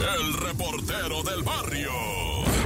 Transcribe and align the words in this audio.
el 0.00 0.32
reportero 0.34 1.22
del 1.24 1.42
barrio. 1.42 2.57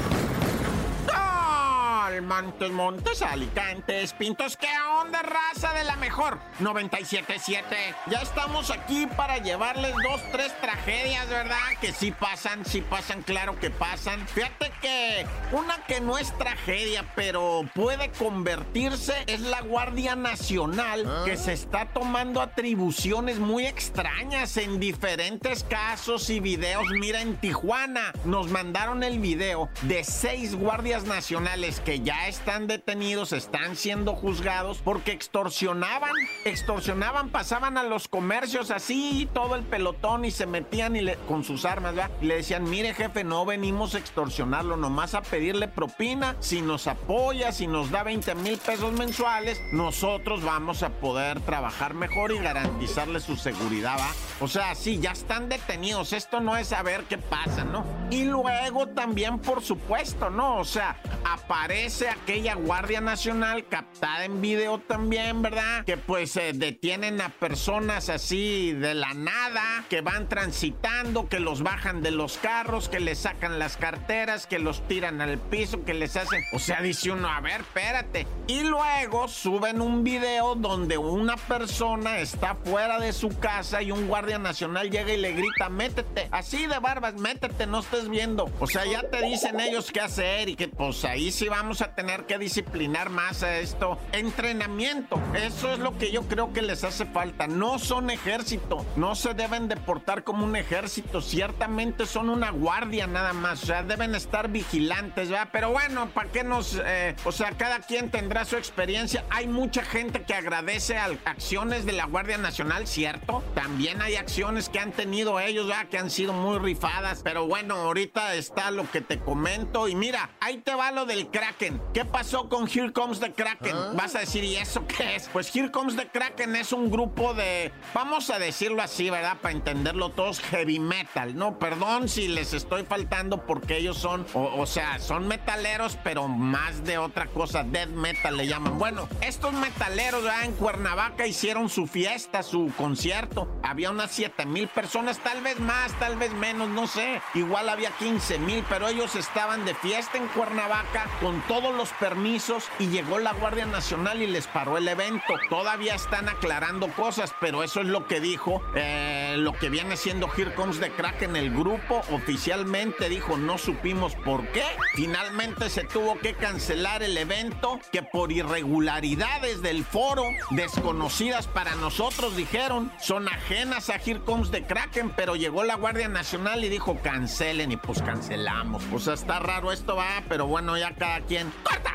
Montes, 2.21 2.71
Montes, 2.71 3.23
Alicantes, 3.23 4.13
Pintos, 4.13 4.57
¿qué 4.57 4.69
onda, 5.01 5.23
raza 5.23 5.73
de 5.73 5.85
la 5.85 5.97
mejor? 5.97 6.39
97.7. 6.61 7.63
Ya 8.11 8.19
estamos 8.19 8.71
aquí 8.71 9.07
para 9.17 9.39
llevarles 9.39 9.95
dos, 10.03 10.21
tres 10.31 10.53
tragedias, 10.61 11.29
¿verdad? 11.29 11.57
Que 11.81 11.93
sí 11.93 12.11
pasan, 12.13 12.65
sí 12.65 12.81
pasan, 12.83 13.23
claro 13.23 13.59
que 13.59 13.71
pasan. 13.71 14.27
Fíjate 14.29 14.73
que 14.81 15.27
una 15.53 15.79
que 15.87 16.01
no 16.01 16.19
es 16.19 16.37
tragedia, 16.39 17.05
pero 17.15 17.63
puede 17.75 18.11
convertirse, 18.11 19.15
es 19.27 19.41
la 19.41 19.61
Guardia 19.63 20.15
Nacional, 20.17 21.05
¿Ah? 21.07 21.23
que 21.25 21.37
se 21.37 21.53
está 21.53 21.87
tomando 21.87 22.41
atribuciones 22.41 23.39
muy 23.39 23.67
extrañas 23.67 24.57
en 24.57 24.79
diferentes 24.79 25.65
casos 25.65 26.29
y 26.31 26.41
videos. 26.41 26.87
Mira, 26.91 27.21
en 27.21 27.37
Tijuana 27.37 28.13
nos 28.25 28.49
mandaron 28.49 29.03
el 29.03 29.19
video 29.19 29.69
de 29.83 30.05
seis 30.05 30.55
guardias 30.55 31.05
nacionales 31.05 31.81
que 31.81 32.01
ya 32.05 32.27
están 32.29 32.67
detenidos, 32.67 33.33
están 33.33 33.77
siendo 33.77 34.15
juzgados 34.15 34.79
porque 34.83 35.13
extorsionaban, 35.13 36.11
extorsionaban, 36.45 37.31
pasaban 37.31 37.79
a 37.79 37.83
los 37.83 38.09
comercios 38.09 38.71
así, 38.71 39.29
todo 39.33 39.55
el 39.55 39.63
pelotón 39.63 40.25
y 40.25 40.31
se 40.31 40.47
metían 40.47 40.97
y 40.97 41.01
le- 41.01 41.17
con 41.29 41.45
sus 41.45 41.65
armas, 41.65 41.95
¿verdad? 41.95 42.11
Y 42.21 42.27
le 42.27 42.37
decían, 42.37 42.69
mire 42.69 42.95
jefe, 42.95 43.25
no 43.25 43.45
venimos 43.45 43.95
a 43.95 43.99
extorsionarlo, 43.99 44.77
nomás 44.77 45.15
a 45.15 45.23
pedirle 45.23 45.69
propina, 45.69 46.37
si 46.41 46.61
nos 46.63 46.87
apoya, 46.87 47.53
si 47.53 47.67
nos 47.67 47.91
da 47.91 48.03
20 48.03 48.35
mil 48.37 48.59
pesos 48.59 48.93
mensuales, 48.93 49.61
nosotros 49.73 50.43
vamos 50.43 50.83
a 50.83 50.91
poder 50.91 51.41
trabajar 51.41 51.95
mejor 51.95 52.33
y 52.33 52.39
garantizarle 52.39 53.21
su 53.21 53.37
seguridad, 53.37 53.97
¿va? 53.99 54.09
O 54.41 54.49
sea, 54.49 54.75
sí, 54.75 54.99
ya 55.01 55.13
están 55.13 55.49
detenidos, 55.49 56.13
esto 56.13 56.41
no 56.41 56.57
es 56.57 56.69
saber 56.69 57.05
qué 57.05 57.19
pasa, 57.19 57.65
¿no? 57.65 57.85
Y 58.13 58.27
luego 58.27 58.89
también, 58.89 59.39
por 59.39 59.63
supuesto, 59.63 60.29
¿no? 60.29 60.59
O 60.59 60.67
sea, 60.67 61.01
aparece 61.25 62.11
aquella 62.11 62.57
Guardia 62.57 63.01
Nacional 63.01 63.67
captada 63.67 64.27
en 64.27 64.43
video 64.43 64.81
también, 64.81 65.41
¿verdad? 65.41 65.87
Que 65.87 65.97
pues 65.97 66.37
eh, 66.37 66.53
detienen 66.55 67.23
a 67.23 67.31
personas 67.31 68.11
así 68.11 68.73
de 68.75 68.93
la 68.93 69.15
nada, 69.15 69.87
que 69.89 70.03
van 70.03 70.29
transitando, 70.29 71.27
que 71.31 71.41
los 71.41 71.63
bajan 71.63 72.03
de 72.03 72.11
los 72.11 72.37
carros, 72.37 72.91
que 72.91 73.01
les 73.01 73.21
sacan 73.21 73.59
las 73.59 73.79
carteras, 73.79 74.47
que 74.47 74.59
los 74.59 74.87
tiran 74.87 75.23
al 75.23 75.39
piso, 75.39 75.83
que 75.83 75.95
les 75.95 76.15
hacen... 76.15 76.43
O 76.53 76.59
sea, 76.59 76.83
dice 76.83 77.13
uno, 77.13 77.31
a 77.31 77.41
ver, 77.41 77.63
espérate. 77.63 78.27
Y 78.47 78.63
luego 78.65 79.27
suben 79.27 79.81
un 79.81 80.05
video 80.05 80.55
donde 80.55 80.99
una 80.99 81.39
persona 81.39 82.19
está 82.19 82.57
fuera 82.57 83.01
de 83.01 83.15
su 83.15 83.31
casa 83.39 83.81
y 83.81 83.91
un 83.91 84.07
Guardia 84.07 84.39
Nacional 84.39 84.91
llega 84.91 85.15
y 85.15 85.17
le 85.17 85.33
grita, 85.33 85.71
métete, 85.71 86.29
así 86.31 86.67
de 86.67 86.79
barbas, 86.79 87.15
métete, 87.15 87.67
no 87.67 87.81
estés 87.81 88.02
viendo. 88.09 88.51
O 88.61 88.67
sea, 88.67 88.85
ya 88.85 89.03
te 89.03 89.23
dicen 89.23 89.61
ellos 89.61 89.91
qué 89.93 90.01
hacer 90.01 90.49
y 90.49 90.57
que 90.57 90.69
pues 90.69 91.05
ahí 91.05 91.31
sí 91.31 91.49
vamos 91.49 91.83
a 91.83 91.95
tener 91.95 92.25
que 92.27 92.39
disciplinar 92.39 93.11
más 93.11 93.43
a 93.43 93.59
esto. 93.59 93.99
Entrenamiento, 94.13 95.21
eso 95.35 95.73
es 95.73 95.79
lo 95.79 95.97
que 95.99 96.11
yo 96.11 96.23
creo 96.23 96.53
que 96.53 96.63
les 96.63 96.85
hace 96.85 97.07
falta. 97.07 97.47
No 97.47 97.79
son 97.79 98.11
ejército, 98.11 98.85
no 98.97 99.15
se 99.15 99.35
deben 99.35 99.69
de 99.69 99.77
portar 99.77 100.25
como 100.25 100.45
un 100.45 100.57
ejército, 100.57 101.21
ciertamente 101.21 102.07
son 102.07 102.29
una 102.29 102.51
guardia 102.51 103.07
nada 103.07 103.33
más, 103.33 103.63
o 103.63 103.67
sea, 103.67 103.83
deben 103.83 104.15
estar 104.15 104.49
vigilantes, 104.49 105.31
¿verdad? 105.31 105.49
Pero 105.53 105.71
bueno, 105.71 106.09
¿para 106.11 106.31
qué 106.31 106.45
nos... 106.45 106.81
eh, 106.85 107.15
o 107.25 107.33
sea, 107.33 107.53
cada 107.53 107.81
quien 107.81 108.11
tendrá 108.11 108.45
su 108.45 108.57
experiencia. 108.57 109.25
Hay 109.31 109.47
mucha 109.47 109.83
gente 109.85 110.23
que 110.23 110.35
agradece 110.35 110.97
a 110.97 111.11
acciones 111.25 111.85
de 111.87 111.93
la 111.93 112.07
Guardia 112.07 112.39
Nacional, 112.39 112.87
¿cierto? 112.87 113.43
También 113.55 114.03
hay 114.03 114.17
acciones 114.17 114.69
que 114.69 114.79
han 114.79 114.93
tenido 114.93 115.41
ellos, 115.41 115.69
¿verdad? 115.69 115.89
Que 115.89 115.99
han 115.99 116.11
sido 116.11 116.33
muy 116.33 116.59
rifadas. 116.59 117.23
Pero 117.23 117.47
bueno, 117.47 117.92
ahorita 117.93 118.35
está 118.37 118.71
lo 118.71 118.91
que 118.91 119.03
te 119.03 119.19
comento. 119.19 119.87
Y 119.87 119.95
mira, 119.95 120.31
ahí 120.41 120.59
te 120.59 120.75
va 120.75 120.91
lo 120.93 121.05
del 121.05 121.29
Kraken. 121.29 121.81
¿Qué 121.93 122.07
pasó 122.07 122.49
con 122.49 122.67
Here 122.67 122.91
Comes 122.91 123.21
the 123.21 123.35
Kraken? 123.35 123.77
Vas 123.95 124.15
a 124.15 124.21
decir, 124.21 124.43
¿y 124.45 124.57
eso 124.57 124.87
qué 124.87 125.17
es? 125.17 125.29
Pues 125.29 125.55
Here 125.55 125.71
Comes 125.71 125.95
the 125.97 126.09
Kraken 126.09 126.57
es 126.57 126.73
un 126.73 126.91
grupo 126.91 127.35
de, 127.35 127.71
vamos 127.93 128.31
a 128.31 128.39
decirlo 128.39 128.81
así, 128.81 129.11
¿verdad? 129.11 129.37
Para 129.43 129.53
entenderlo 129.53 130.09
todos, 130.09 130.41
heavy 130.41 130.79
metal. 130.79 131.37
No, 131.37 131.59
perdón 131.59 132.09
si 132.09 132.29
les 132.29 132.55
estoy 132.55 132.85
faltando 132.85 133.45
porque 133.45 133.77
ellos 133.77 133.99
son, 133.99 134.27
o, 134.33 134.45
o 134.59 134.65
sea, 134.65 134.99
son 134.99 135.29
metaleros, 135.29 135.99
pero 136.03 136.29
más 136.29 136.85
de 136.85 136.97
otra 136.97 137.27
cosa, 137.27 137.63
death 137.63 137.91
metal 137.91 138.39
le 138.39 138.47
llaman. 138.47 138.79
Bueno, 138.79 139.07
estos 139.21 139.53
metaleros 139.53 140.23
¿verdad? 140.23 140.45
en 140.45 140.53
Cuernavaca 140.53 141.27
hicieron 141.27 141.69
su 141.69 141.87
fiesta, 141.87 142.43
su 142.43 142.73
concierto. 142.79 143.55
Había 143.63 143.91
unas 143.91 144.11
7 144.11 144.45
mil 144.47 144.67
personas, 144.69 145.19
tal 145.21 145.41
vez 145.41 145.61
más, 145.61 145.93
tal 145.99 146.17
vez 146.17 146.33
menos, 146.33 146.69
no 146.69 146.87
sé. 146.87 147.21
Igual 147.35 147.69
había 147.69 147.91
15 147.91 148.39
mil, 148.41 148.65
pero 148.69 148.89
ellos 148.89 149.15
estaban 149.15 149.65
de 149.65 149.75
fiesta 149.75 150.19
en 150.19 150.27
Cuernavaca 150.29 151.07
con 151.21 151.41
todos 151.43 151.75
los 151.75 151.91
permisos 151.91 152.65
y 152.79 152.89
llegó 152.89 153.19
la 153.19 153.33
Guardia 153.33 153.67
Nacional 153.67 154.21
y 154.21 154.27
les 154.27 154.47
paró 154.49 154.79
el 154.79 154.89
evento. 154.89 155.35
Todavía 155.49 155.95
están 155.95 156.29
aclarando 156.29 156.89
cosas, 156.89 157.33
pero 157.41 157.63
eso 157.63 157.81
es 157.81 157.87
lo 157.87 158.07
que 158.07 158.21
dijo 158.21 158.63
eh, 158.75 159.37
lo 159.39 159.53
que 159.53 159.69
viene 159.69 159.97
siendo 159.97 160.29
Here 160.37 160.55
Comes 160.55 160.81
the 160.81 160.91
Crack 160.91 161.23
en 161.23 161.37
el 161.37 161.51
grupo. 161.51 162.03
Oficialmente 162.11 163.09
dijo, 163.09 163.37
no 163.37 163.59
supimos 163.59 164.17
por 164.17 164.47
qué. 164.49 164.65
Finalmente 164.95 165.71
se 165.71 165.85
tuvo 165.85 166.19
que 166.19 166.35
cancelar 166.35 167.03
el 167.03 167.17
evento 167.17 167.79
que 167.93 168.03
por 168.03 168.33
irregularidades 168.33 169.63
del 169.63 169.85
foro, 169.85 170.25
desconocidas 170.51 171.47
para 171.47 171.77
nosotros, 171.77 172.37
dijeron, 172.37 172.91
son 173.01 173.29
ajenas 173.29 173.52
a 173.89 173.97
Here 173.97 174.21
Comes 174.21 174.51
Kraken, 174.63 175.11
pero 175.11 175.37
llegó 175.37 175.63
la 175.63 175.75
Guardia 175.75 176.09
Nacional 176.09 176.65
y 176.65 176.71
dijo, 176.71 176.99
cancelen 177.03 177.71
y 177.71 177.77
pues 177.77 178.01
cancelamos. 178.01 178.83
Sea, 178.99 179.13
está 179.13 179.41
raro 179.41 179.73
esto 179.73 179.95
va, 179.95 180.23
pero 180.29 180.47
bueno, 180.47 180.79
ya 180.79 180.95
cada 180.95 181.21
quien. 181.21 181.53
¡Corte! 181.63 181.92